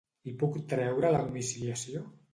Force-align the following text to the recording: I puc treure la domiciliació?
I 0.29 0.31
puc 0.43 0.55
treure 0.71 1.13
la 1.17 1.23
domiciliació? 1.27 2.03